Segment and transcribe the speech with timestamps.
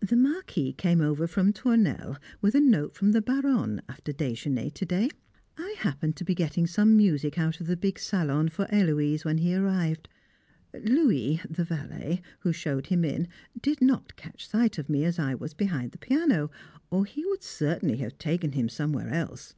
[0.00, 0.06] p.m.
[0.22, 4.86] The Marquis came over from Tournelle with a note from the Baronne after déjeûner to
[4.86, 5.10] day.
[5.58, 9.38] I happened to be getting some music out of the big salon for Héloise when
[9.38, 10.08] he arrived.
[10.72, 13.26] Louis, the valet, who showed him in,
[13.60, 16.48] did not catch sight of me as I was behind the piano,
[16.88, 19.56] or he would certainly have taken him somewhere else.